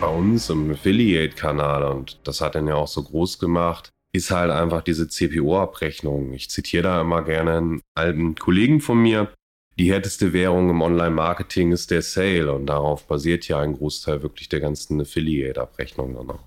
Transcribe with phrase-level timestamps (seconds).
[0.00, 4.50] bei uns im Affiliate-Kanal, und das hat er ja auch so groß gemacht, ist halt
[4.50, 6.32] einfach diese CPO-Abrechnung.
[6.32, 9.32] Ich zitiere da immer gerne einen alten Kollegen von mir.
[9.78, 14.48] Die härteste Währung im Online-Marketing ist der Sale und darauf basiert ja ein Großteil wirklich
[14.48, 16.40] der ganzen Affiliate-Abrechnung dann auch.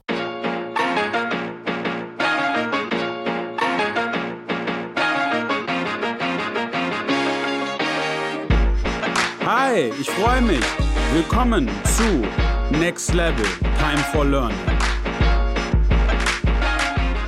[9.46, 10.66] Hi, ich freue mich.
[11.14, 12.24] Willkommen zu
[12.72, 13.46] Next Level
[13.78, 14.58] Time for Learning.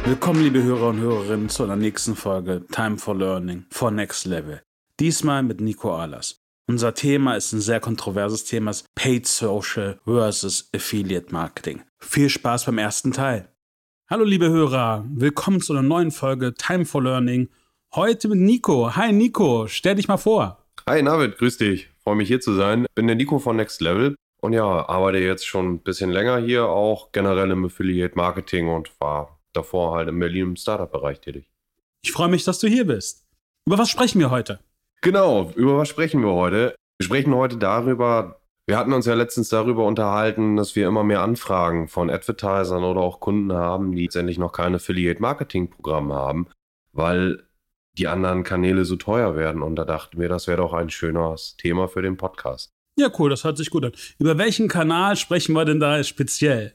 [0.06, 4.62] Willkommen, liebe Hörer und Hörerinnen, zu einer nächsten Folge Time for Learning for Next Level.
[5.00, 6.40] Diesmal mit Nico Alas.
[6.68, 11.84] Unser Thema ist ein sehr kontroverses Thema, Paid Social versus Affiliate Marketing.
[12.00, 13.50] Viel Spaß beim ersten Teil.
[14.10, 17.50] Hallo liebe Hörer, willkommen zu einer neuen Folge Time for Learning.
[17.94, 18.96] Heute mit Nico.
[18.96, 20.66] Hi Nico, stell dich mal vor.
[20.88, 21.90] Hi Navid, grüß dich.
[22.04, 22.86] Freue mich hier zu sein.
[22.96, 26.66] Bin der Nico von Next Level und ja, arbeite jetzt schon ein bisschen länger hier,
[26.68, 31.50] auch generell im Affiliate Marketing und war davor halt in Berlin im Startup-Bereich tätig.
[32.04, 33.26] Ich freue mich, dass du hier bist.
[33.66, 34.60] Über was sprechen wir heute?
[35.02, 36.76] Genau, über was sprechen wir heute?
[36.98, 41.22] Wir sprechen heute darüber, wir hatten uns ja letztens darüber unterhalten, dass wir immer mehr
[41.22, 46.48] Anfragen von Advertisern oder auch Kunden haben, die letztendlich noch kein Affiliate-Marketing-Programm haben,
[46.92, 47.44] weil
[47.98, 49.62] die anderen Kanäle so teuer werden.
[49.62, 52.75] Und da dachten wir, das wäre doch ein schönes Thema für den Podcast.
[52.98, 53.92] Ja, cool, das hört sich gut an.
[54.20, 56.74] Über welchen Kanal sprechen wir denn da speziell?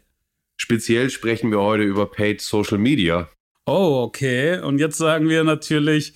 [0.61, 3.31] Speziell sprechen wir heute über Paid Social Media.
[3.67, 4.61] Oh, okay.
[4.61, 6.15] Und jetzt sagen wir natürlich,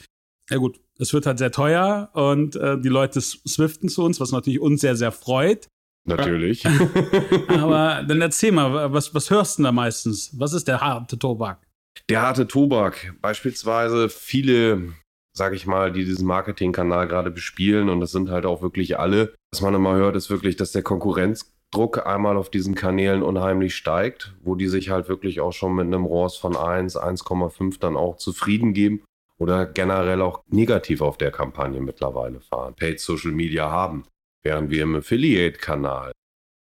[0.51, 4.33] ja gut, es wird halt sehr teuer und äh, die Leute swiften zu uns, was
[4.33, 5.69] natürlich uns sehr, sehr freut.
[6.07, 6.67] Natürlich.
[7.49, 10.39] Aber dann erzähl mal, was, was hörst du da meistens?
[10.39, 11.67] Was ist der harte Tobak?
[12.11, 13.15] Der harte Tobak.
[13.23, 14.93] Beispielsweise viele
[15.37, 17.89] sage ich mal, die diesen Marketingkanal gerade bespielen.
[17.89, 19.35] Und das sind halt auch wirklich alle.
[19.55, 24.35] Was man immer hört, ist wirklich, dass der Konkurrenzdruck einmal auf diesen Kanälen unheimlich steigt,
[24.43, 28.17] wo die sich halt wirklich auch schon mit einem ROAS von 1, 1,5 dann auch
[28.17, 29.05] zufrieden geben
[29.39, 34.09] oder generell auch negativ auf der Kampagne mittlerweile fahren, Paid Social Media haben,
[34.43, 36.11] während wir im Affiliate-Kanal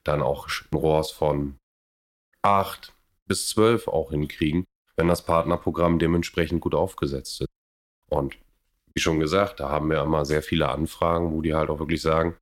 [0.03, 1.55] dann auch ROAS von
[2.41, 2.93] 8
[3.25, 4.65] bis 12 auch hinkriegen,
[4.97, 7.49] wenn das Partnerprogramm dementsprechend gut aufgesetzt ist.
[8.09, 8.37] Und
[8.93, 12.01] wie schon gesagt, da haben wir immer sehr viele Anfragen, wo die halt auch wirklich
[12.01, 12.35] sagen,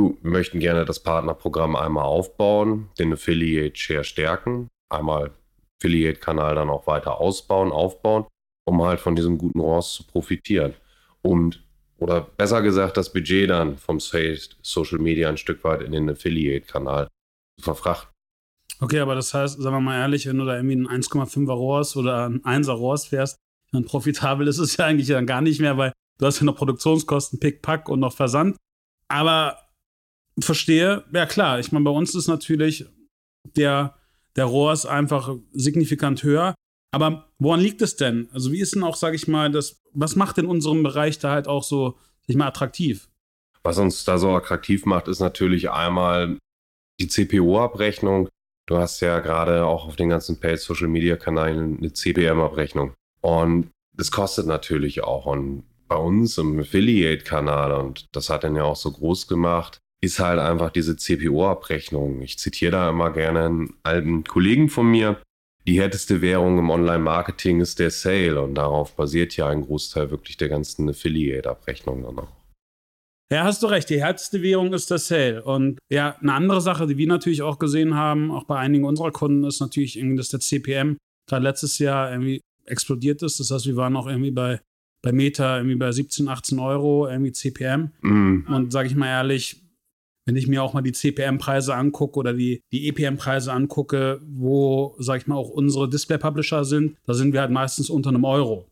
[0.00, 5.32] du, wir möchten gerne das Partnerprogramm einmal aufbauen, den Affiliate-Share stärken, einmal
[5.78, 8.26] Affiliate-Kanal dann auch weiter ausbauen, aufbauen,
[8.66, 10.74] um halt von diesem guten ROAS zu profitieren.
[11.22, 11.62] Und,
[11.98, 17.08] oder besser gesagt, das Budget dann vom Social Media ein Stück weit in den Affiliate-Kanal
[17.58, 18.10] zu verfrachten.
[18.80, 21.96] Okay, aber das heißt, sagen wir mal ehrlich, wenn du da irgendwie ein 1,5er ROAS
[21.96, 23.36] oder ein 1er ROAS fährst,
[23.72, 26.56] dann profitabel ist es ja eigentlich dann gar nicht mehr, weil du hast ja noch
[26.56, 28.56] Produktionskosten, Pick, Pack und noch Versand.
[29.08, 29.58] Aber
[30.44, 32.86] verstehe, ja klar, ich meine, bei uns ist natürlich
[33.56, 33.96] der,
[34.36, 36.54] der ROAS einfach signifikant höher.
[36.92, 38.28] Aber woran liegt es denn?
[38.32, 41.30] Also, wie ist denn auch, sage ich mal, das, was macht in unserem Bereich da
[41.30, 43.08] halt auch so, sag ich mal, attraktiv?
[43.62, 46.38] Was uns da so attraktiv macht, ist natürlich einmal
[47.00, 48.28] die CPO-Abrechnung.
[48.66, 52.94] Du hast ja gerade auch auf den ganzen Paid Social Media Kanälen eine CPM-Abrechnung.
[53.20, 55.26] Und das kostet natürlich auch.
[55.26, 60.18] Und bei uns im Affiliate-Kanal, und das hat er ja auch so groß gemacht, ist
[60.18, 62.22] halt einfach diese CPO-Abrechnung.
[62.22, 65.20] Ich zitiere da immer gerne einen alten Kollegen von mir.
[65.66, 70.38] Die härteste Währung im Online-Marketing ist der Sale und darauf basiert ja ein Großteil wirklich
[70.38, 72.40] der ganzen Affiliate-Abrechnung dann auch.
[73.32, 73.88] Ja, hast du recht.
[73.90, 75.44] Die härteste Währung ist der Sale.
[75.44, 79.12] Und ja, eine andere Sache, die wir natürlich auch gesehen haben, auch bei einigen unserer
[79.12, 80.96] Kunden, ist natürlich irgendwie, dass der CPM
[81.28, 83.38] gerade letztes Jahr irgendwie explodiert ist.
[83.38, 84.60] Das heißt, wir waren auch irgendwie bei,
[85.02, 87.90] bei Meta irgendwie bei 17, 18 Euro irgendwie CPM.
[88.00, 88.46] Mhm.
[88.48, 89.62] Und sage ich mal ehrlich,
[90.30, 95.18] wenn ich mir auch mal die CPM-Preise angucke oder die, die EPM-Preise angucke, wo, sage
[95.18, 98.68] ich mal, auch unsere Display-Publisher sind, da sind wir halt meistens unter einem Euro.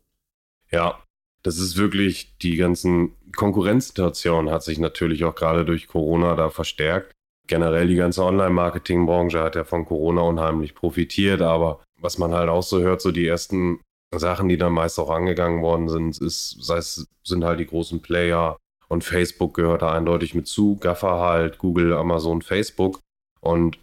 [0.71, 1.03] Ja,
[1.43, 7.11] das ist wirklich, die ganzen Konkurrenzsituation hat sich natürlich auch gerade durch Corona da verstärkt.
[7.47, 12.63] Generell die ganze Online-Marketing-Branche hat ja von Corona unheimlich profitiert, aber was man halt auch
[12.63, 13.81] so hört, so die ersten
[14.15, 18.01] Sachen, die dann meist auch angegangen worden sind, ist, sei es, sind halt die großen
[18.01, 18.55] Player
[18.91, 22.99] und Facebook gehört da eindeutig mit zu, Gaffer halt, Google, Amazon, Facebook.
[23.39, 23.79] Und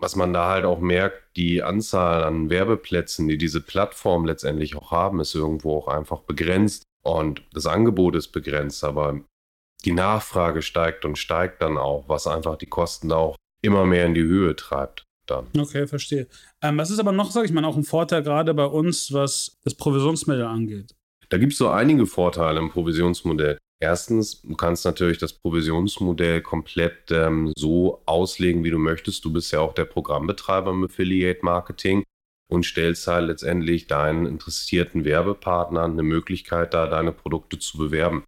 [0.00, 4.90] was man da halt auch merkt, die Anzahl an Werbeplätzen, die diese Plattform letztendlich auch
[4.90, 6.84] haben, ist irgendwo auch einfach begrenzt.
[7.04, 9.20] Und das Angebot ist begrenzt, aber
[9.84, 14.14] die Nachfrage steigt und steigt dann auch, was einfach die Kosten auch immer mehr in
[14.14, 15.46] die Höhe treibt dann.
[15.56, 16.26] Okay, verstehe.
[16.62, 19.56] Ähm, was ist aber noch, sage ich mal, auch ein Vorteil gerade bei uns, was
[19.62, 20.94] das Provisionsmodell angeht?
[21.28, 23.58] Da gibt es so einige Vorteile im Provisionsmodell.
[23.80, 29.24] Erstens, du kannst natürlich das Provisionsmodell komplett ähm, so auslegen, wie du möchtest.
[29.24, 32.02] Du bist ja auch der Programmbetreiber im Affiliate Marketing
[32.50, 38.24] und stellst halt letztendlich deinen interessierten Werbepartnern eine Möglichkeit, da deine Produkte zu bewerben.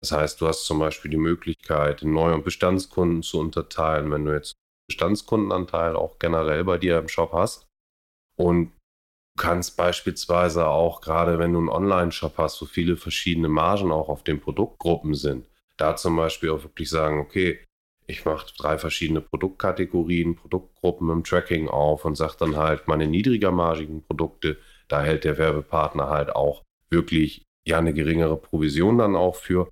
[0.00, 4.32] Das heißt, du hast zum Beispiel die Möglichkeit, Neu- und Bestandskunden zu unterteilen, wenn du
[4.32, 4.54] jetzt
[4.88, 7.66] Bestandskundenanteil auch generell bei dir im Shop hast.
[8.36, 8.72] Und
[9.38, 14.22] kannst beispielsweise auch, gerade wenn du einen Online-Shop hast, wo viele verschiedene Margen auch auf
[14.22, 15.46] den Produktgruppen sind,
[15.76, 17.64] da zum Beispiel auch wirklich sagen, okay,
[18.06, 24.04] ich mache drei verschiedene Produktkategorien, Produktgruppen im Tracking auf und sage dann halt meine niedrigermargigen
[24.04, 24.58] Produkte,
[24.88, 29.70] da hält der Werbepartner halt auch wirklich ja eine geringere Provision dann auch für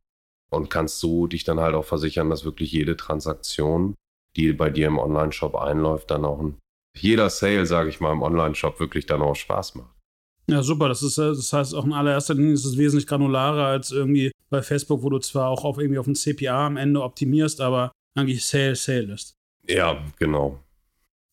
[0.51, 3.95] und kannst so dich dann halt auch versichern, dass wirklich jede Transaktion,
[4.37, 6.59] die bei dir im Online-Shop einläuft, dann auch ein,
[6.97, 9.95] jeder Sale, sage ich mal, im Online-Shop wirklich dann auch Spaß macht.
[10.49, 10.89] Ja, super.
[10.89, 14.63] Das, ist, das heißt, auch in allererster Linie ist es wesentlich granularer als irgendwie bei
[14.63, 18.45] Facebook, wo du zwar auch auf irgendwie auf ein CPA am Ende optimierst, aber eigentlich
[18.45, 19.35] Sale, Sale ist.
[19.67, 20.61] Ja, genau.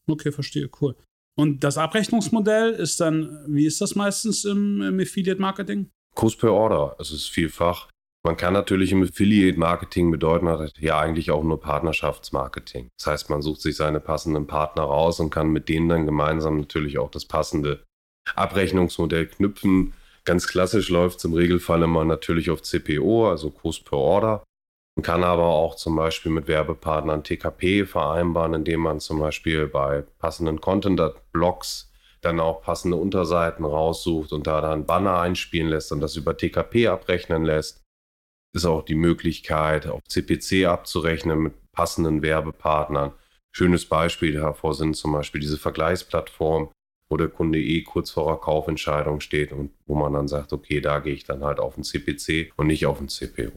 [0.08, 0.96] Okay, verstehe, cool.
[1.38, 5.90] Und das Abrechnungsmodell ist dann, wie ist das meistens im, im Affiliate-Marketing?
[6.16, 6.96] Kurs per Order.
[7.00, 7.90] Es ist vielfach.
[8.25, 10.48] Man kann natürlich im Affiliate-Marketing bedeuten,
[10.80, 12.89] ja eigentlich auch nur Partnerschaftsmarketing.
[12.98, 16.57] Das heißt, man sucht sich seine passenden Partner raus und kann mit denen dann gemeinsam
[16.60, 17.86] natürlich auch das passende
[18.36, 19.94] Abrechnungsmodell knüpfen.
[20.25, 24.44] Ganz klassisch läuft es im Regelfall immer natürlich auf CPO, also Kurs per Order.
[24.98, 30.04] Man kann aber auch zum Beispiel mit Werbepartnern TKP vereinbaren, indem man zum Beispiel bei
[30.19, 31.89] passenden Content-Blocks
[32.19, 36.89] dann auch passende Unterseiten raussucht und da dann Banner einspielen lässt und das über TKP
[36.89, 37.81] abrechnen lässt.
[38.54, 43.12] Ist auch die Möglichkeit, auf CPC abzurechnen mit passenden Werbepartnern.
[43.51, 46.69] Schönes Beispiel davor sind zum Beispiel diese Vergleichsplattformen,
[47.10, 50.81] wo der Kunde eh kurz vor der Kaufentscheidung steht und wo man dann sagt, okay,
[50.81, 53.51] da gehe ich dann halt auf den CPC und nicht auf den CPO.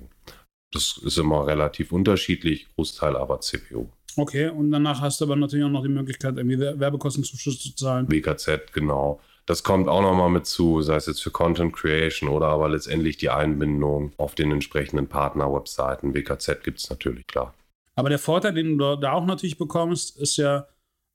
[0.73, 3.89] Das ist immer relativ unterschiedlich, Großteil aber CPU.
[4.17, 8.11] Okay, und danach hast du aber natürlich auch noch die Möglichkeit, irgendwie Werbekostenzuschuss zu zahlen.
[8.11, 9.21] WKZ, genau.
[9.47, 13.17] Das kommt auch nochmal mit zu, sei es jetzt für Content Creation oder aber letztendlich
[13.17, 16.15] die Einbindung auf den entsprechenden Partner-Webseiten.
[16.15, 17.55] WKZ gibt es natürlich, klar.
[17.95, 20.67] Aber der Vorteil, den du da auch natürlich bekommst, ist ja,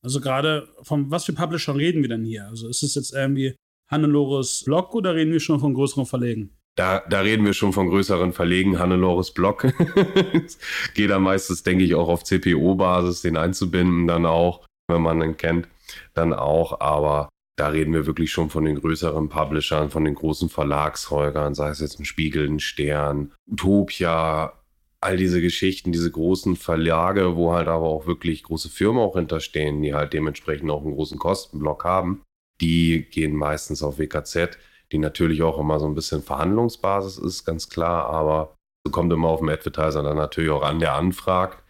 [0.03, 2.45] also gerade von was für Publisher reden wir denn hier?
[2.47, 3.56] Also ist es jetzt irgendwie
[3.89, 6.51] Hannelores Blog oder reden wir schon von größeren Verlegen?
[6.75, 9.63] Da, da reden wir schon von größeren Verlegen, Hannelores Block.
[10.94, 15.38] Geht da meistens, denke ich, auch auf CPO-Basis, den einzubinden, dann auch, wenn man den
[15.38, 15.68] kennt,
[16.13, 16.80] dann auch.
[16.80, 21.69] Aber da reden wir wirklich schon von den größeren Publishern, von den großen Verlagshäusern, sei
[21.69, 24.54] es jetzt ein Spiegel, ein Stern, Utopia,
[25.01, 29.81] all diese Geschichten, diese großen Verlage, wo halt aber auch wirklich große Firmen auch hinterstehen,
[29.81, 32.24] die halt dementsprechend auch einen großen Kostenblock haben,
[32.62, 34.57] die gehen meistens auf WKZ
[34.92, 38.56] die natürlich auch immer so ein bisschen Verhandlungsbasis ist, ganz klar, aber
[38.86, 41.63] so kommt immer auf den Advertiser dann natürlich auch an, der anfragt.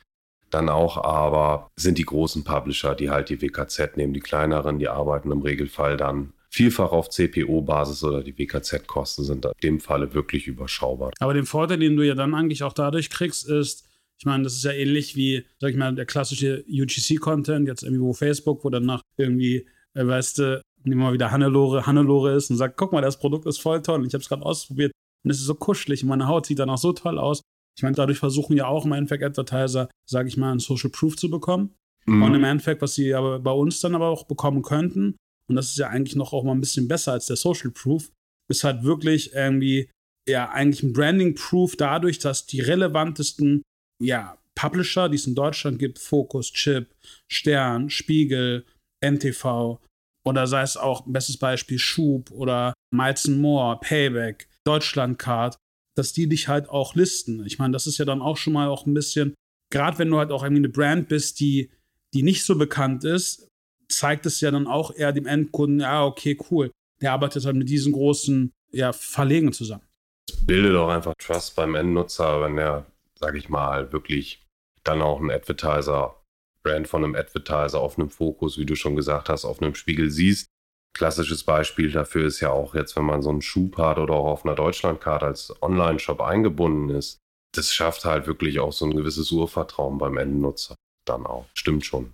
[0.49, 4.87] Dann auch aber sind die großen Publisher, die halt die WKZ nehmen, die kleineren, die
[4.87, 10.47] arbeiten im Regelfall dann vielfach auf CPO-Basis oder die WKZ-Kosten sind in dem Falle wirklich
[10.47, 11.11] überschaubar.
[11.19, 13.85] Aber den Vorteil, den du ja dann eigentlich auch dadurch kriegst, ist,
[14.17, 18.01] ich meine, das ist ja ähnlich wie, sag ich mal, der klassische UGC-Content, jetzt irgendwie
[18.01, 22.49] wo Facebook, wo dann nach irgendwie, äh, weißt du, nehmen mal wieder Hannelore, Hannelore ist
[22.49, 23.99] und sagt, guck mal, das Produkt ist voll toll.
[23.99, 24.91] Und ich habe es gerade ausprobiert
[25.23, 27.41] und es ist so kuschelig und meine Haut sieht dann auch so toll aus.
[27.77, 31.15] Ich meine, dadurch versuchen ja auch im Endeffekt Advertiser, sage ich mal, ein Social Proof
[31.15, 31.75] zu bekommen.
[32.05, 32.23] Mhm.
[32.23, 35.15] Und im Endeffekt, was sie aber bei uns dann aber auch bekommen könnten,
[35.49, 38.11] und das ist ja eigentlich noch auch mal ein bisschen besser als der Social Proof,
[38.49, 39.89] ist halt wirklich irgendwie,
[40.27, 43.61] ja, eigentlich ein Branding Proof dadurch, dass die relevantesten,
[44.01, 46.95] ja, Publisher, die es in Deutschland gibt, Focus, Chip,
[47.31, 48.65] Stern, Spiegel,
[49.01, 49.79] NTV,
[50.25, 55.57] oder sei es auch, bestes Beispiel, Schub oder Miles More, Payback, Deutschlandcard,
[55.97, 57.45] dass die dich halt auch listen.
[57.45, 59.33] Ich meine, das ist ja dann auch schon mal auch ein bisschen,
[59.71, 61.71] gerade wenn du halt auch irgendwie eine Brand bist, die,
[62.13, 63.47] die nicht so bekannt ist,
[63.89, 66.71] zeigt es ja dann auch eher dem Endkunden, ja, okay, cool.
[67.01, 69.83] Der arbeitet halt mit diesen großen ja, Verlegen zusammen.
[70.29, 72.85] Es bildet auch einfach Trust beim Endnutzer, wenn der,
[73.19, 74.45] sag ich mal, wirklich
[74.83, 76.15] dann auch einen Advertiser
[76.63, 80.09] Brand von einem Advertiser auf einem Fokus, wie du schon gesagt hast, auf einem Spiegel
[80.11, 80.49] siehst.
[80.97, 84.25] Klassisches Beispiel dafür ist ja auch jetzt, wenn man so einen Schub hat oder auch
[84.25, 87.19] auf einer Deutschlandkarte als Online-Shop eingebunden ist.
[87.55, 90.75] Das schafft halt wirklich auch so ein gewisses Urvertrauen beim Endnutzer
[91.05, 91.45] dann auch.
[91.53, 92.13] Stimmt schon.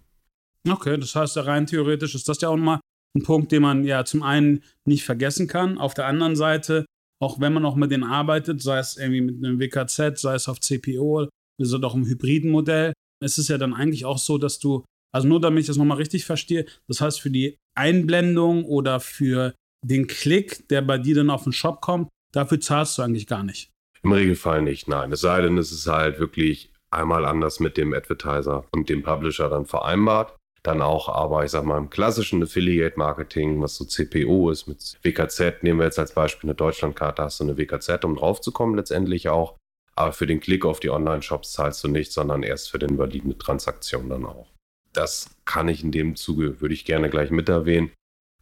[0.70, 2.82] Okay, das heißt, rein theoretisch ist das ja auch mal
[3.16, 5.78] ein Punkt, den man ja zum einen nicht vergessen kann.
[5.78, 6.86] Auf der anderen Seite,
[7.22, 10.50] auch wenn man auch mit denen arbeitet, sei es irgendwie mit einem WKZ, sei es
[10.50, 11.30] auf CPO,
[11.62, 12.92] es doch im hybriden Modell,
[13.24, 15.98] es ist ja dann eigentlich auch so, dass du, also nur damit ich das nochmal
[15.98, 19.54] richtig verstehe, das heißt für die Einblendung oder für
[19.84, 23.44] den Klick, der bei dir dann auf den Shop kommt, dafür zahlst du eigentlich gar
[23.44, 23.70] nicht.
[24.02, 25.12] Im Regelfall nicht, nein.
[25.12, 29.50] Es sei denn, es ist halt wirklich einmal anders mit dem Advertiser und dem Publisher
[29.50, 30.36] dann vereinbart.
[30.62, 35.62] Dann auch aber, ich sag mal, im klassischen Affiliate-Marketing, was so CPO ist, mit WKZ,
[35.62, 39.58] nehmen wir jetzt als Beispiel eine Deutschlandkarte, hast du eine WKZ, um draufzukommen letztendlich auch.
[39.96, 43.38] Aber für den Klick auf die Online-Shops zahlst du nicht, sondern erst für den valide
[43.38, 44.53] Transaktion dann auch.
[44.94, 47.92] Das kann ich in dem Zuge, würde ich gerne gleich mit erwähnen.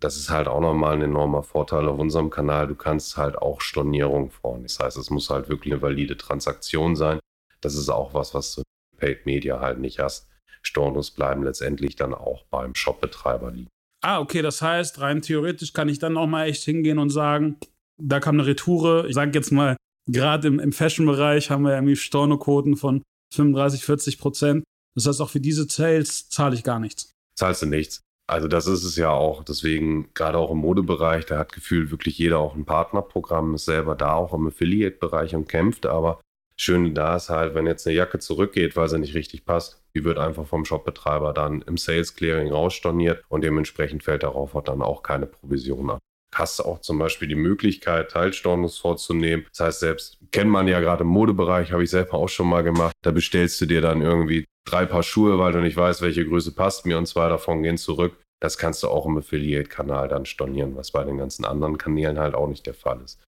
[0.02, 2.68] Das ist halt auch nochmal ein enormer Vorteil auf unserem Kanal.
[2.68, 4.66] Du kannst halt auch Stornierung vornehmen.
[4.66, 7.20] Das heißt, es muss halt wirklich eine valide Transaktion sein.
[7.62, 10.28] Das ist auch was, was du in Paid Media halt nicht hast.
[10.64, 13.70] Stornos bleiben letztendlich dann auch beim Shopbetreiber liegen.
[14.04, 17.58] Ah, okay, das heißt, rein theoretisch kann ich dann auch mal echt hingehen und sagen,
[18.02, 19.08] da kam eine Retoure.
[19.08, 19.78] Ich sage jetzt mal,
[20.10, 23.04] gerade im, im Fashion-Bereich haben wir irgendwie Stornoquoten von
[23.34, 24.64] 35, 40 Prozent.
[24.96, 27.12] Das heißt, auch für diese Sales zahle ich gar nichts.
[27.36, 28.02] Zahlst du nichts.
[28.28, 29.44] Also das ist es ja auch.
[29.44, 33.96] Deswegen, gerade auch im Modebereich, da hat gefühlt wirklich jeder auch ein Partnerprogramm, ist selber
[33.96, 35.86] da auch im Affiliate-Bereich und kämpft.
[35.86, 36.22] Aber
[36.56, 40.06] schön da ist halt, wenn jetzt eine Jacke zurückgeht, weil sie nicht richtig passt, die
[40.06, 45.04] wird einfach vom Shopbetreiber dann im Sales Clearing rausstorniert und dementsprechend fällt darauf dann auch
[45.04, 46.00] keine Provision an.
[46.34, 49.46] Hast du auch zum Beispiel die Möglichkeit, Teilstornos vorzunehmen.
[49.50, 52.64] Das heißt, selbst kennt man ja gerade im Modebereich, habe ich selber auch schon mal
[52.64, 52.94] gemacht.
[53.04, 56.54] Da bestellst du dir dann irgendwie drei Paar Schuhe, weil du nicht weißt, welche Größe
[56.54, 58.18] passt mir und zwei davon gehen zurück.
[58.40, 62.34] Das kannst du auch im Affiliate-Kanal dann stornieren, was bei den ganzen anderen Kanälen halt
[62.34, 63.22] auch nicht der Fall ist.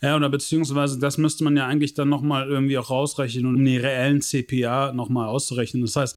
[0.00, 3.80] Ja, oder beziehungsweise das müsste man ja eigentlich dann nochmal irgendwie auch rausrechnen, um den
[3.80, 5.82] reellen CPA nochmal auszurechnen.
[5.82, 6.14] Das heißt,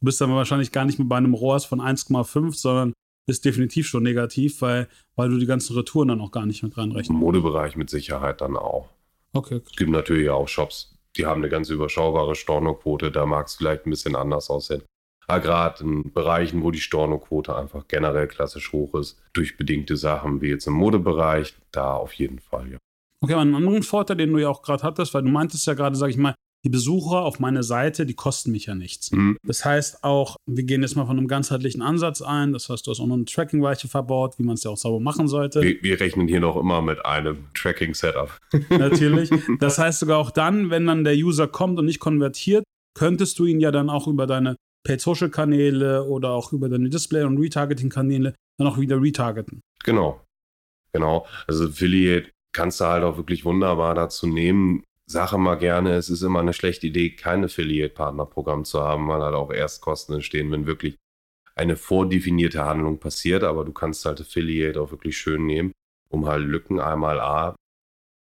[0.00, 2.92] du bist dann wahrscheinlich gar nicht mehr bei einem ROAS von 1,5, sondern
[3.26, 6.76] bist definitiv schon negativ, weil, weil du die ganzen Retouren dann auch gar nicht mit
[6.76, 7.10] reinrechnest.
[7.10, 8.88] Im Modebereich mit Sicherheit dann auch.
[9.32, 9.60] Okay.
[9.64, 13.86] Es gibt natürlich auch Shops, die haben eine ganz überschaubare Stornoquote, da mag es vielleicht
[13.86, 14.82] ein bisschen anders aussehen.
[15.26, 20.40] Aber gerade in Bereichen, wo die Stornoquote einfach generell klassisch hoch ist, durch bedingte Sachen
[20.40, 22.78] wie jetzt im Modebereich, da auf jeden Fall, ja.
[23.20, 25.74] Okay, aber einen anderen Vorteil, den du ja auch gerade hattest, weil du meintest ja
[25.74, 29.10] gerade, sag ich mal, die Besucher auf meine Seite, die kosten mich ja nichts.
[29.10, 29.36] Mhm.
[29.42, 32.52] Das heißt auch, wir gehen jetzt mal von einem ganzheitlichen Ansatz ein.
[32.52, 35.00] Das heißt, du hast auch noch eine Tracking-Weiche verbaut, wie man es ja auch sauber
[35.00, 35.60] machen sollte.
[35.62, 38.38] Wir, wir, rechnen hier noch immer mit einem Tracking-Setup.
[38.70, 39.30] Natürlich.
[39.58, 42.64] Das heißt sogar auch dann, wenn dann der User kommt und nicht konvertiert,
[42.94, 47.38] könntest du ihn ja dann auch über deine Paid-Social-Kanäle oder auch über deine Display- und
[47.38, 49.60] Retargeting-Kanäle dann auch wieder retargeten.
[49.84, 50.20] Genau.
[50.92, 51.26] Genau.
[51.46, 54.82] Also Affiliate kannst du halt auch wirklich wunderbar dazu nehmen.
[55.06, 59.34] Sache mal gerne, es ist immer eine schlechte Idee, kein Affiliate-Partner-Programm zu haben, weil halt
[59.34, 60.96] auch Erstkosten entstehen, wenn wirklich
[61.54, 63.44] eine vordefinierte Handlung passiert.
[63.44, 65.72] Aber du kannst halt Affiliate auch wirklich schön nehmen,
[66.08, 67.56] um halt Lücken einmal A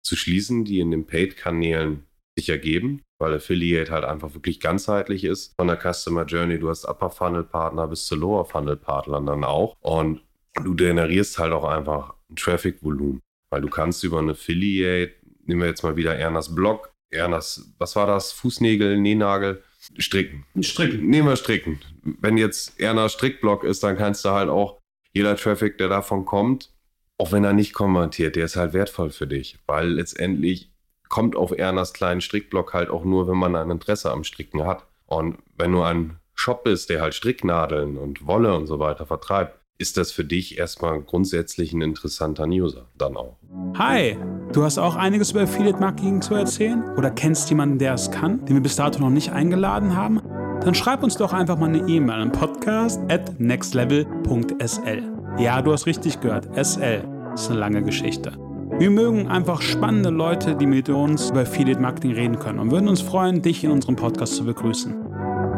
[0.03, 2.05] zu schließen, die in den Paid-Kanälen
[2.37, 6.59] sich ergeben, weil Affiliate halt einfach wirklich ganzheitlich ist von der Customer Journey.
[6.59, 10.21] Du hast Upper Funnel Partner bis zu Lower Funnel Partnern dann auch und
[10.55, 13.21] du generierst halt auch einfach ein Traffic-Volumen.
[13.51, 15.13] Weil du kannst über ein Affiliate,
[15.45, 18.31] nehmen wir jetzt mal wieder Ernas Blog, Ernas, was war das?
[18.31, 19.63] Fußnägel, Nähnagel,
[19.97, 20.45] stricken.
[20.61, 21.07] Stricken.
[21.07, 21.79] Nehmen wir stricken.
[22.03, 24.79] Wenn jetzt Ernas Strickblog ist, dann kannst du halt auch
[25.13, 26.71] jeder Traffic, der davon kommt,
[27.17, 30.71] auch wenn er nicht konvertiert, der ist halt wertvoll für dich, weil letztendlich
[31.07, 34.87] kommt auf Ernas kleinen Strickblock halt auch nur, wenn man ein Interesse am Stricken hat.
[35.05, 39.59] Und wenn du ein Shop bist, der halt Stricknadeln und Wolle und so weiter vertreibt,
[39.77, 43.37] ist das für dich erstmal grundsätzlich ein interessanter User dann auch.
[43.77, 44.17] Hi,
[44.53, 48.45] du hast auch einiges über Affiliate Marketing zu erzählen oder kennst jemanden, der es kann,
[48.45, 50.21] den wir bis dato noch nicht eingeladen haben?
[50.63, 55.03] Dann schreib uns doch einfach mal eine E-Mail an podcast at nextlevel.sl.
[55.39, 57.03] Ja, du hast richtig gehört, SL.
[57.33, 58.37] Ist eine lange Geschichte.
[58.77, 62.87] Wir mögen einfach spannende Leute, die mit uns über Affiliate Marketing reden können und würden
[62.87, 64.95] uns freuen, dich in unserem Podcast zu begrüßen.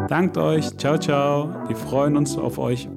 [0.08, 1.54] Dankt euch, ciao, ciao.
[1.68, 2.90] Wir freuen uns auf euch.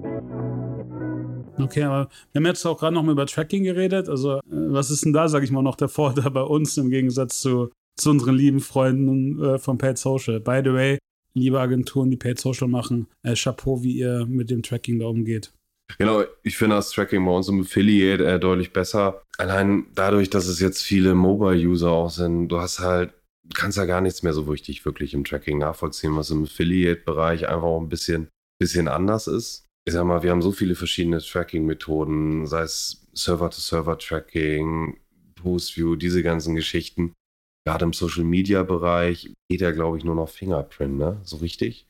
[1.58, 4.08] Okay, aber wir haben jetzt auch gerade noch mal über Tracking geredet.
[4.08, 6.90] Also, äh, was ist denn da, sage ich mal, noch der Vorteil bei uns im
[6.90, 10.40] Gegensatz zu, zu unseren lieben Freunden äh, von Paid Social?
[10.40, 10.98] By the way,
[11.34, 15.52] liebe Agenturen, die Paid Social machen, äh, Chapeau, wie ihr mit dem Tracking da umgeht.
[15.98, 19.22] Genau, ich finde das Tracking bei uns im Affiliate äh, deutlich besser.
[19.38, 23.14] Allein dadurch, dass es jetzt viele Mobile-User auch sind, du hast halt,
[23.54, 27.68] kannst ja gar nichts mehr so richtig wirklich im Tracking nachvollziehen, was im Affiliate-Bereich einfach
[27.68, 28.28] auch ein bisschen,
[28.60, 34.98] bisschen anders ist ich sag mal, wir haben so viele verschiedene Tracking-Methoden, sei es Server-to-Server-Tracking,
[35.34, 37.14] Postview, diese ganzen Geschichten.
[37.64, 41.20] Gerade im Social-Media-Bereich geht ja, glaube ich, nur noch Fingerprint, ne?
[41.22, 41.86] So richtig?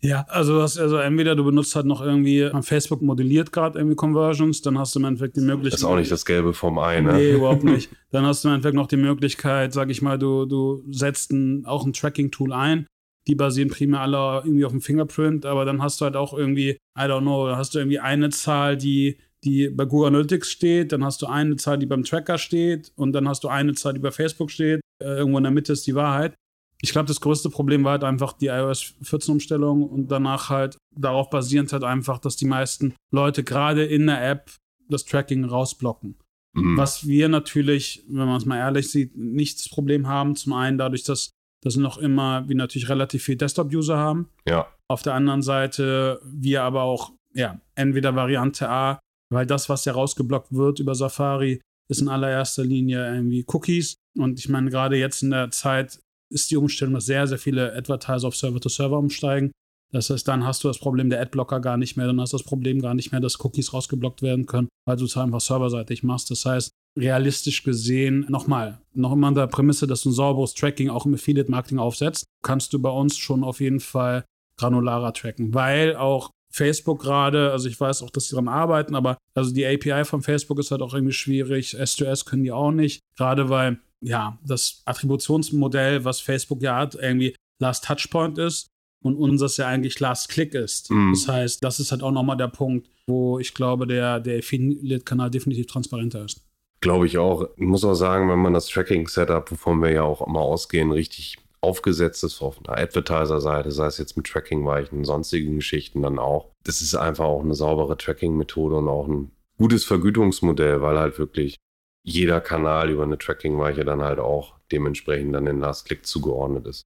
[0.00, 4.60] Ja, also, hast, also entweder du benutzt halt noch irgendwie, Facebook modelliert gerade irgendwie Conversions,
[4.62, 5.72] dann hast du im Endeffekt die Möglichkeit.
[5.74, 7.12] Das ist auch nicht das Gelbe vom Ei, ne?
[7.14, 7.90] Nee, überhaupt nicht.
[8.10, 11.64] Dann hast du im Endeffekt noch die Möglichkeit, sag ich mal, du, du setzt ein,
[11.66, 12.86] auch ein Tracking-Tool ein
[13.26, 16.70] die basieren primär alle irgendwie auf dem Fingerprint, aber dann hast du halt auch irgendwie,
[16.98, 21.04] I don't know, hast du irgendwie eine Zahl, die, die bei Google Analytics steht, dann
[21.04, 24.00] hast du eine Zahl, die beim Tracker steht und dann hast du eine Zahl, die
[24.00, 24.80] bei Facebook steht.
[25.02, 26.34] Äh, irgendwo in der Mitte ist die Wahrheit.
[26.82, 30.76] Ich glaube, das größte Problem war halt einfach die iOS 14 Umstellung und danach halt
[30.94, 34.50] darauf basierend halt einfach, dass die meisten Leute gerade in der App
[34.88, 36.16] das Tracking rausblocken.
[36.54, 36.76] Mhm.
[36.76, 40.36] Was wir natürlich, wenn man es mal ehrlich sieht, nicht das Problem haben.
[40.36, 41.30] Zum einen dadurch, dass
[41.64, 44.28] das noch immer wir natürlich relativ viel Desktop-User haben.
[44.46, 44.68] Ja.
[44.88, 49.00] Auf der anderen Seite wir aber auch, ja, entweder Variante A,
[49.32, 53.96] weil das, was ja rausgeblockt wird über Safari, ist in allererster Linie irgendwie Cookies.
[54.16, 57.74] Und ich meine, gerade jetzt in der Zeit ist die Umstellung, dass sehr, sehr viele
[57.74, 59.52] Advertiser auf Server-to-Server -Server umsteigen.
[59.94, 62.38] Das heißt, dann hast du das Problem der Adblocker gar nicht mehr, dann hast du
[62.38, 66.02] das Problem gar nicht mehr, dass Cookies rausgeblockt werden können, weil du es einfach serverseitig
[66.02, 66.32] machst.
[66.32, 70.90] Das heißt, realistisch gesehen, nochmal, noch immer an der Prämisse, dass du ein sauberes Tracking
[70.90, 74.24] auch im Affiliate-Marketing aufsetzt, kannst du bei uns schon auf jeden Fall
[74.58, 79.16] granularer tracken, weil auch Facebook gerade, also ich weiß auch, dass sie daran arbeiten, aber
[79.36, 81.74] also die API von Facebook ist halt auch irgendwie schwierig.
[81.74, 87.36] S2S können die auch nicht, gerade weil ja das Attributionsmodell, was Facebook ja hat, irgendwie
[87.60, 88.68] Last Touchpoint ist
[89.04, 90.90] und unseres ja eigentlich Last Click ist.
[90.90, 91.12] Mhm.
[91.12, 95.30] Das heißt, das ist halt auch nochmal der Punkt, wo ich glaube, der, der Affiliate-Kanal
[95.30, 96.40] definitiv transparenter ist.
[96.80, 97.48] Glaube ich auch.
[97.56, 101.36] Ich muss auch sagen, wenn man das Tracking-Setup, wovon wir ja auch immer ausgehen, richtig
[101.60, 106.50] aufgesetzt ist auf einer Advertiser-Seite, sei es jetzt mit Tracking-Weichen, sonstigen Geschichten dann auch.
[106.64, 111.56] Das ist einfach auch eine saubere Tracking-Methode und auch ein gutes Vergütungsmodell, weil halt wirklich
[112.02, 116.84] jeder Kanal über eine Tracking-Weiche dann halt auch dementsprechend dann den Last-Click zugeordnet ist.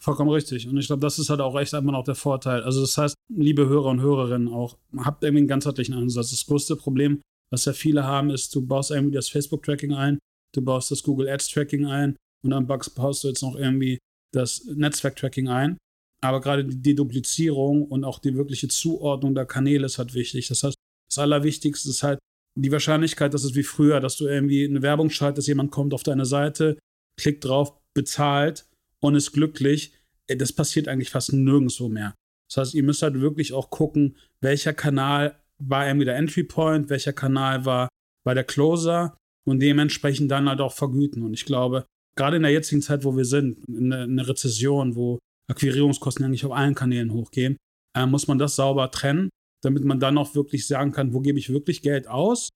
[0.00, 0.68] Vollkommen richtig.
[0.68, 2.62] Und ich glaube, das ist halt auch echt einfach noch der Vorteil.
[2.62, 6.30] Also das heißt, liebe Hörer und Hörerinnen auch, habt irgendwie einen ganzheitlichen Ansatz.
[6.30, 7.20] Das größte Problem,
[7.50, 10.18] was ja viele haben, ist, du baust irgendwie das Facebook-Tracking ein,
[10.54, 13.98] du baust das Google Ads-Tracking ein und dann baust du jetzt noch irgendwie
[14.34, 15.78] das Netzwerk-Tracking ein.
[16.20, 20.48] Aber gerade die Deduplizierung und auch die wirkliche Zuordnung der Kanäle ist halt wichtig.
[20.48, 20.74] Das heißt,
[21.08, 22.18] das Allerwichtigste ist halt
[22.58, 26.02] die Wahrscheinlichkeit, dass es wie früher, dass du irgendwie eine Werbung schaltest, jemand kommt auf
[26.02, 26.76] deine Seite,
[27.18, 28.67] klickt drauf, bezahlt
[29.00, 29.92] und ist glücklich.
[30.26, 32.14] Äh, das passiert eigentlich fast nirgendwo mehr.
[32.48, 36.88] Das heißt, ihr müsst halt wirklich auch gucken, welcher Kanal war irgendwie der Entry Point,
[36.88, 37.88] welcher Kanal war,
[38.24, 41.22] war der Closer und dementsprechend dann halt auch vergüten.
[41.22, 41.84] Und ich glaube,
[42.16, 45.18] gerade in der jetzigen Zeit, wo wir sind, in einer Rezession, wo
[45.50, 47.56] Akquirierungskosten eigentlich auf allen Kanälen hochgehen,
[47.96, 49.30] äh, muss man das sauber trennen,
[49.62, 52.50] damit man dann auch wirklich sagen kann, wo gebe ich wirklich Geld aus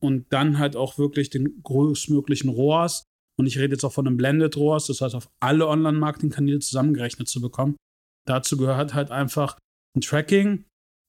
[0.00, 3.04] und dann halt auch wirklich den größtmöglichen ROAS
[3.38, 7.28] und ich rede jetzt auch von einem Blended ROAS, das heißt auf alle Online-Marketing-Kanäle zusammengerechnet
[7.28, 7.76] zu bekommen.
[8.26, 9.58] Dazu gehört halt einfach
[9.96, 10.64] ein Tracking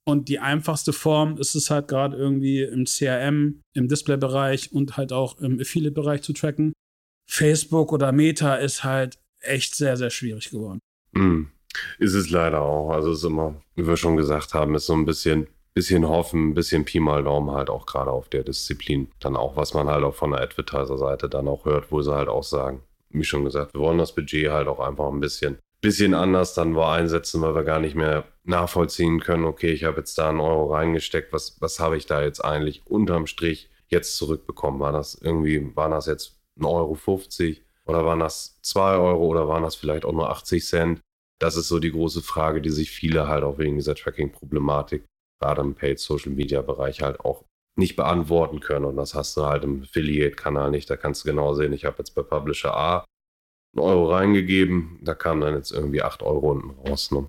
[0.07, 5.11] und die einfachste Form ist es halt gerade irgendwie im CRM, im Display-Bereich und halt
[5.11, 6.73] auch im Affiliate-Bereich zu tracken.
[7.29, 10.79] Facebook oder Meta ist halt echt sehr, sehr schwierig geworden.
[11.11, 11.43] Mm,
[11.97, 12.91] ist es leider auch.
[12.91, 16.53] Also es ist immer, wie wir schon gesagt haben, ist so ein bisschen, bisschen hoffen,
[16.53, 19.11] bisschen Pi mal Daumen halt auch gerade auf der Disziplin.
[19.19, 22.29] Dann auch, was man halt auch von der Advertiser-Seite dann auch hört, wo sie halt
[22.29, 26.13] auch sagen, wie schon gesagt, wir wollen das Budget halt auch einfach ein bisschen, bisschen
[26.13, 30.17] anders dann wo einsetzen, weil wir gar nicht mehr nachvollziehen können, okay, ich habe jetzt
[30.17, 34.79] da einen Euro reingesteckt, was, was habe ich da jetzt eigentlich unterm Strich jetzt zurückbekommen?
[34.79, 39.63] War das irgendwie, waren das jetzt 1,50 Euro oder waren das 2 Euro oder waren
[39.63, 41.01] das vielleicht auch nur 80 Cent?
[41.39, 45.05] Das ist so die große Frage, die sich viele halt auch wegen dieser Tracking-Problematik,
[45.39, 47.45] gerade im Paid-Social-Media-Bereich halt auch
[47.77, 48.85] nicht beantworten können.
[48.85, 50.89] Und das hast du halt im Affiliate-Kanal nicht.
[50.89, 53.05] Da kannst du genau sehen, ich habe jetzt bei Publisher A
[53.75, 57.11] einen Euro reingegeben, da kamen dann jetzt irgendwie 8 Euro unten raus.
[57.11, 57.27] Ne?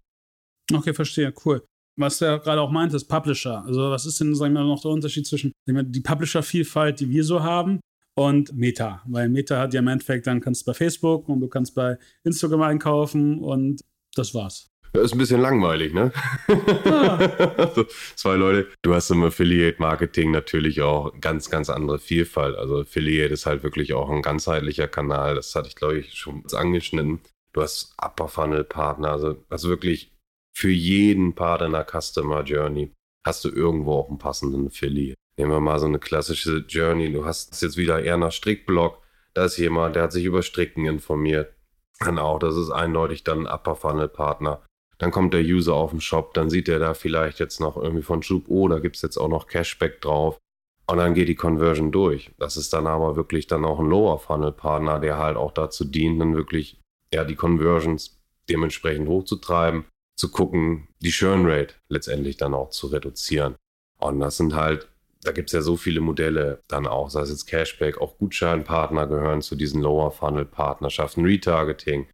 [0.72, 1.62] Okay, verstehe, cool.
[1.98, 3.62] Was du gerade auch meintest, Publisher.
[3.64, 7.42] Also was ist denn, sagen wir, noch der Unterschied zwischen die Publisher-Vielfalt, die wir so
[7.42, 7.80] haben,
[8.16, 9.02] und Meta.
[9.06, 11.98] Weil Meta hat ja im Endeffekt, dann kannst du bei Facebook und du kannst bei
[12.24, 13.82] Instagram einkaufen und
[14.14, 14.69] das war's.
[14.92, 16.12] Das ist ein bisschen langweilig, ne?
[16.85, 17.16] Ja.
[17.57, 17.85] also,
[18.16, 18.68] zwei Leute.
[18.83, 22.57] Du hast im Affiliate-Marketing natürlich auch ganz, ganz andere Vielfalt.
[22.57, 25.35] Also Affiliate ist halt wirklich auch ein ganzheitlicher Kanal.
[25.37, 27.20] Das hatte ich, glaube ich, schon angeschnitten.
[27.53, 30.12] Du hast Upper Funnel Partner, also, also wirklich
[30.57, 32.92] für jeden Part in der Customer Journey
[33.24, 35.16] hast du irgendwo auch einen passenden Affiliate.
[35.37, 37.12] Nehmen wir mal so eine klassische Journey.
[37.12, 39.03] Du hast jetzt wieder eher nach Strickblock.
[39.35, 41.55] Da ist jemand, der hat sich über Stricken informiert.
[42.00, 44.62] Dann auch, das ist eindeutig dann ein Upper Funnel Partner.
[45.00, 48.02] Dann kommt der User auf den Shop, dann sieht er da vielleicht jetzt noch irgendwie
[48.02, 50.38] von Schub, oh, da gibt es jetzt auch noch Cashback drauf.
[50.86, 52.32] Und dann geht die Conversion durch.
[52.38, 55.84] Das ist dann aber wirklich dann auch ein Lower Funnel Partner, der halt auch dazu
[55.84, 56.80] dient, dann wirklich
[57.14, 59.84] ja die Conversions dementsprechend hochzutreiben,
[60.16, 63.54] zu gucken, die Churn Rate letztendlich dann auch zu reduzieren.
[64.00, 64.88] Und das sind halt
[65.22, 69.06] da gibt es ja so viele Modelle dann auch, sei es jetzt Cashback, auch Gutscheinpartner
[69.06, 72.08] gehören zu diesen Lower Funnel Partnerschaften, Retargeting,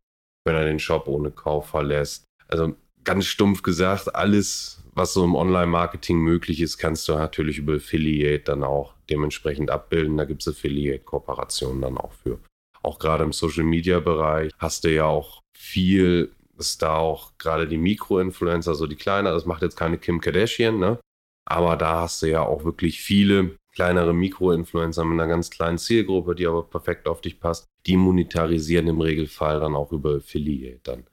[0.44, 2.25] wenn er den Shop ohne Kauf verlässt.
[2.48, 7.74] Also ganz stumpf gesagt, alles, was so im Online-Marketing möglich ist, kannst du natürlich über
[7.74, 10.16] Affiliate dann auch dementsprechend abbilden.
[10.16, 12.38] Da gibt es Affiliate-Kooperationen dann auch für.
[12.82, 18.74] Auch gerade im Social-Media-Bereich hast du ja auch viel, dass da auch gerade die Mikro-Influencer,
[18.74, 20.98] so die kleiner, das macht jetzt keine Kim Kardashian, ne?
[21.44, 26.34] Aber da hast du ja auch wirklich viele kleinere Mikro-Influencer mit einer ganz kleinen Zielgruppe,
[26.34, 27.66] die aber perfekt auf dich passt.
[27.86, 31.04] Die monetarisieren im Regelfall dann auch über Affiliate dann.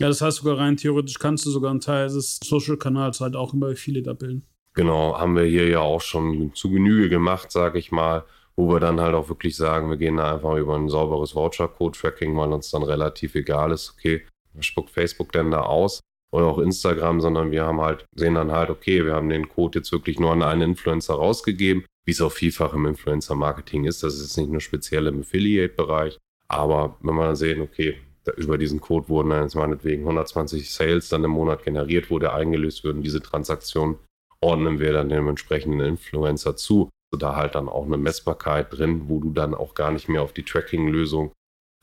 [0.00, 3.52] Ja, das heißt sogar rein theoretisch kannst du sogar einen Teil des Social-Kanals halt auch
[3.52, 4.46] über Affiliate abbilden.
[4.74, 8.78] Genau, haben wir hier ja auch schon zu Genüge gemacht, sage ich mal, wo wir
[8.78, 12.70] dann halt auch wirklich sagen, wir gehen da einfach über ein sauberes Voucher-Code-Tracking, weil uns
[12.70, 16.00] dann relativ egal ist, okay, was spuckt Facebook denn da aus?
[16.30, 19.80] Oder auch Instagram, sondern wir haben halt, sehen dann halt, okay, wir haben den Code
[19.80, 24.02] jetzt wirklich nur an einen Influencer rausgegeben, wie es auch vielfach im Influencer-Marketing ist.
[24.02, 27.96] Das ist jetzt nicht nur speziell im Affiliate-Bereich, aber wenn wir dann sehen, okay,
[28.36, 32.34] über diesen Code wurden dann jetzt meinetwegen 120 Sales dann im Monat generiert, wo der
[32.34, 33.98] eingelöst wird und diese Transaktion
[34.40, 36.90] ordnen wir dann dem entsprechenden Influencer zu.
[37.10, 40.22] Also da halt dann auch eine Messbarkeit drin, wo du dann auch gar nicht mehr
[40.22, 41.32] auf die Tracking-Lösung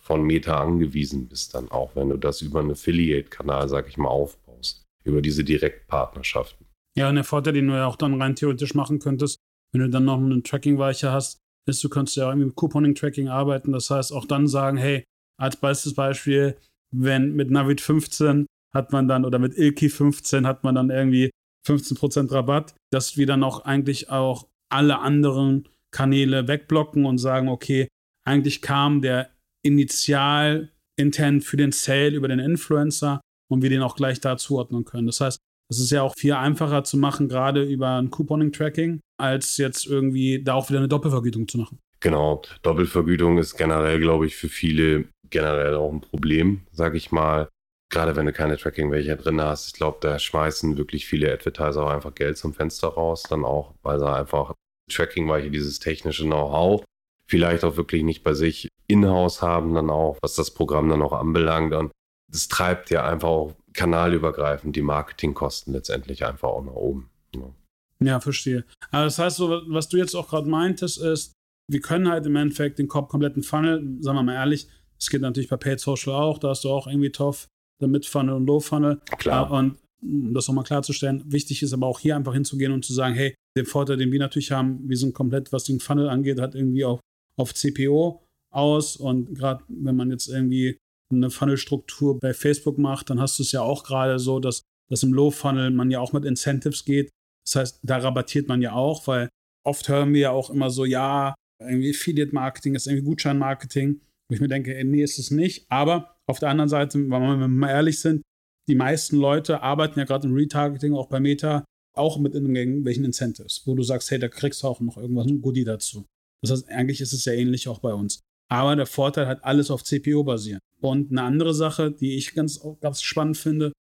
[0.01, 4.10] von Meta angewiesen bist, dann auch, wenn du das über einen Affiliate-Kanal, sag ich mal,
[4.10, 6.67] aufbaust, über diese Direktpartnerschaften.
[6.95, 9.39] Ja, und der Vorteil, den du ja auch dann rein theoretisch machen könntest,
[9.73, 13.71] wenn du dann noch eine Tracking-Weiche hast, ist, du kannst ja irgendwie mit Couponing-Tracking arbeiten.
[13.71, 15.03] Das heißt, auch dann sagen, hey,
[15.38, 16.58] als Beispiel,
[16.91, 21.32] wenn mit Navid 15 hat man dann oder mit Ilki 15 hat man dann irgendwie
[21.67, 27.88] 15% Rabatt, dass wir dann auch eigentlich auch alle anderen Kanäle wegblocken und sagen, okay,
[28.28, 29.30] eigentlich kam der
[29.63, 35.08] Initial-Intent für den Sale über den Influencer und wir den auch gleich da zuordnen können.
[35.08, 39.58] Das heißt, es ist ja auch viel einfacher zu machen, gerade über ein Couponing-Tracking, als
[39.58, 41.80] jetzt irgendwie da auch wieder eine Doppelvergütung zu machen.
[42.02, 47.49] Genau, Doppelvergütung ist generell, glaube ich, für viele generell auch ein Problem, sage ich mal.
[47.91, 49.67] Gerade wenn du keine Tracking welche drin hast.
[49.67, 53.75] Ich glaube, da schmeißen wirklich viele Advertiser auch einfach Geld zum Fenster raus, dann auch,
[53.83, 54.53] weil sie einfach
[54.91, 56.83] Tracking, weil hier dieses technische Know-how
[57.27, 61.13] vielleicht auch wirklich nicht bei sich in-house haben, dann auch, was das Programm dann auch
[61.13, 61.73] anbelangt.
[61.73, 61.91] Und
[62.31, 67.09] das treibt ja einfach auch kanalübergreifend die Marketingkosten letztendlich einfach auch nach oben.
[67.35, 67.53] Ja,
[67.99, 68.65] ja verstehe.
[68.91, 71.33] Aber das heißt, so, was du jetzt auch gerade meintest, ist,
[71.67, 74.67] wir können halt im Endeffekt den kompletten Funnel, sagen wir mal ehrlich,
[74.99, 77.45] es geht natürlich bei Paid Social auch, da hast du auch irgendwie Top,
[77.81, 79.01] Mid Funnel und Low Funnel.
[79.17, 79.51] Klar.
[79.51, 83.15] Und um das nochmal klarzustellen, wichtig ist aber auch hier einfach hinzugehen und zu sagen,
[83.15, 86.55] hey, den Vorteil, den wir natürlich haben, wir sind komplett, was den Funnel angeht, hat
[86.55, 86.99] irgendwie auch
[87.38, 88.21] auf CPO
[88.53, 88.97] aus.
[88.97, 90.77] Und gerade wenn man jetzt irgendwie
[91.12, 95.03] eine Funnelstruktur bei Facebook macht, dann hast du es ja auch gerade so, dass, dass
[95.03, 97.10] im Low-Funnel man ja auch mit Incentives geht.
[97.45, 99.29] Das heißt, da rabattiert man ja auch, weil
[99.65, 104.01] oft hören wir ja auch immer so, ja, irgendwie Affiliate-Marketing ist irgendwie Gutschein-Marketing.
[104.27, 105.65] Wo ich mir denke, nee, ist es nicht.
[105.69, 108.23] Aber auf der anderen Seite, wenn wir mal ehrlich sind,
[108.67, 113.61] die meisten Leute arbeiten ja gerade im Retargeting, auch bei Meta, auch mit irgendwelchen Incentives,
[113.65, 116.05] wo du sagst, hey, da kriegst du auch noch irgendwas, ein Goodie dazu.
[116.41, 118.21] Das heißt, eigentlich ist es ja ähnlich auch bei uns.
[118.49, 120.59] Aber der Vorteil hat alles auf CPO basieren.
[120.81, 123.71] Und eine andere Sache, die ich ganz, ganz spannend finde,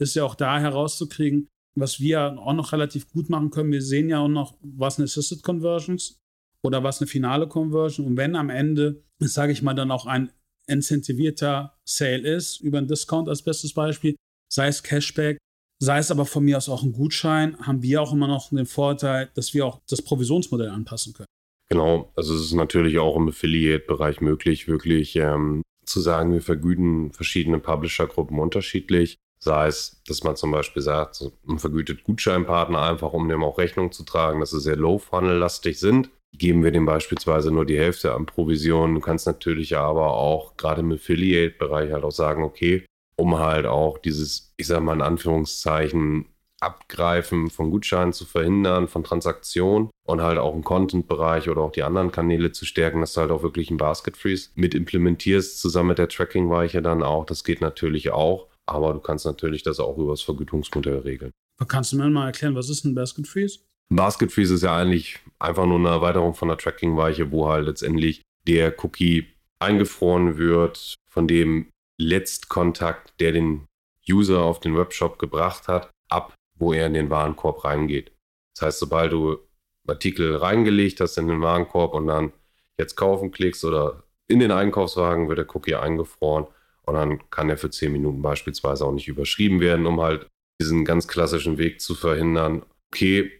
[0.00, 3.72] ist ja auch da herauszukriegen, was wir auch noch relativ gut machen können.
[3.72, 6.18] Wir sehen ja auch noch, was eine Assisted Conversions
[6.64, 8.06] oder was eine finale Conversion.
[8.06, 10.32] Und wenn am Ende, sage ich mal, dann auch ein
[10.66, 14.16] incentivierter Sale ist, über einen Discount als bestes Beispiel,
[14.50, 15.36] sei es Cashback,
[15.78, 18.66] sei es aber von mir aus auch ein Gutschein, haben wir auch immer noch den
[18.66, 21.28] Vorteil, dass wir auch das Provisionsmodell anpassen können.
[21.68, 27.12] Genau, also es ist natürlich auch im Affiliate-Bereich möglich, wirklich ähm, zu sagen, wir vergüten
[27.12, 29.16] verschiedene Publisher-Gruppen unterschiedlich.
[29.38, 33.92] Sei es, dass man zum Beispiel sagt, man vergütet Gutscheinpartner einfach, um dem auch Rechnung
[33.92, 36.10] zu tragen, dass sie sehr low-funnel-lastig sind.
[36.36, 38.94] Geben wir dem beispielsweise nur die Hälfte an Provisionen.
[38.94, 42.84] Du kannst natürlich aber auch gerade im Affiliate-Bereich halt auch sagen, okay,
[43.16, 46.26] um halt auch dieses, ich sag mal in Anführungszeichen,
[46.60, 51.82] Abgreifen von Gutscheinen zu verhindern, von Transaktionen und halt auch im Content-Bereich oder auch die
[51.82, 55.90] anderen Kanäle zu stärken, dass du halt auch wirklich ein Basket Freeze mit implementierst, zusammen
[55.90, 57.26] mit der Tracking-Weiche dann auch.
[57.26, 61.32] Das geht natürlich auch, aber du kannst natürlich das auch über das Vergütungsmodell regeln.
[61.68, 63.58] Kannst du mir mal erklären, was ist ein Basket Freeze?
[63.60, 67.66] Ein Basket Freeze ist ja eigentlich einfach nur eine Erweiterung von der Tracking-Weiche, wo halt
[67.66, 73.66] letztendlich der Cookie eingefroren wird, von dem Letztkontakt, der den
[74.08, 78.12] User auf den Webshop gebracht hat, ab wo er in den Warenkorb reingeht.
[78.54, 79.38] Das heißt, sobald du
[79.86, 82.32] Artikel reingelegt hast in den Warenkorb und dann
[82.78, 86.46] jetzt kaufen klickst oder in den Einkaufswagen, wird der Cookie eingefroren
[86.82, 90.28] und dann kann er für 10 Minuten beispielsweise auch nicht überschrieben werden, um halt
[90.60, 92.64] diesen ganz klassischen Weg zu verhindern.
[92.92, 93.32] Okay,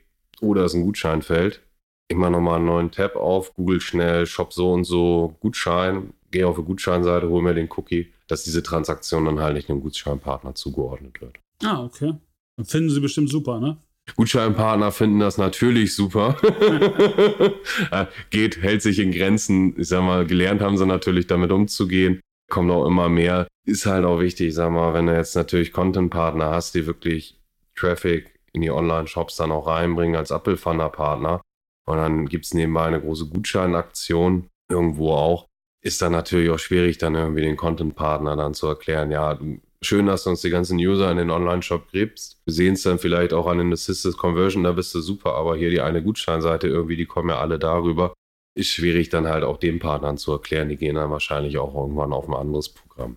[0.44, 1.62] oder ist ein Gutscheinfeld.
[2.08, 6.46] Ich mache nochmal einen neuen Tab auf, Google schnell, Shop so und so, Gutschein, gehe
[6.46, 10.54] auf die Gutscheinseite, hole mir den Cookie, dass diese Transaktion dann halt nicht einem Gutscheinpartner
[10.54, 11.38] zugeordnet wird.
[11.62, 12.14] Ah, okay.
[12.62, 13.78] Finden sie bestimmt super, ne?
[14.16, 16.36] Gutscheinpartner finden das natürlich super.
[17.90, 19.78] Äh, geht, hält sich in Grenzen.
[19.78, 22.20] Ich sag mal, gelernt haben sie natürlich damit umzugehen.
[22.50, 23.46] Kommt auch immer mehr.
[23.66, 27.38] Ist halt auch wichtig, ich sag mal, wenn du jetzt natürlich Content-Partner hast, die wirklich
[27.74, 31.42] Traffic in die Online-Shops dann auch reinbringen als Apple-Partner.
[31.86, 35.46] Und dann gibt es nebenbei eine große Gutscheinaktion irgendwo auch.
[35.82, 39.38] Ist dann natürlich auch schwierig, dann irgendwie den Content-Partner dann zu erklären, ja,
[39.82, 42.40] schön, dass du uns die ganzen User in den Online-Shop gibst.
[42.46, 45.56] Wir sehen es dann vielleicht auch an den Assisted Conversion, da bist du super, aber
[45.56, 48.14] hier die eine Gutscheinseite irgendwie, die kommen ja alle darüber.
[48.56, 52.12] Ist schwierig dann halt auch den Partnern zu erklären, die gehen dann wahrscheinlich auch irgendwann
[52.12, 53.16] auf ein anderes Programm.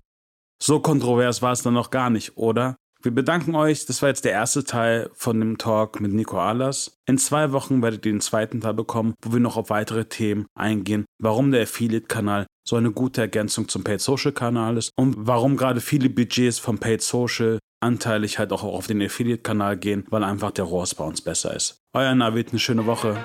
[0.62, 2.76] So kontrovers war es dann noch gar nicht, oder?
[3.02, 3.86] Wir bedanken euch.
[3.86, 7.00] Das war jetzt der erste Teil von dem Talk mit Nico Alas.
[7.06, 10.46] In zwei Wochen werdet ihr den zweiten Teil bekommen, wo wir noch auf weitere Themen
[10.56, 15.56] eingehen, warum der Affiliate-Kanal so eine gute Ergänzung zum Paid Social Kanal ist und warum
[15.56, 20.24] gerade viele Budgets vom Paid Social anteilig halt auch auf den Affiliate Kanal gehen, weil
[20.24, 21.80] einfach der ROAS bei uns besser ist.
[21.94, 23.16] Euer Navid, eine schöne Woche.